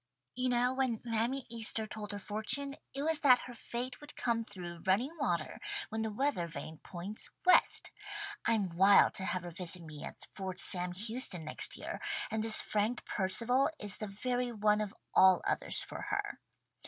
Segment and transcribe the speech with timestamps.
[0.33, 4.43] You know when Mammy Easter told her fortune, it was that her fate would come
[4.43, 7.91] through running water when the weather vane points West.
[8.45, 12.01] I'm wild to have her visit me at Fort Sam Houston next year,
[12.31, 16.39] and this Frank Percival is the very one of all others for her.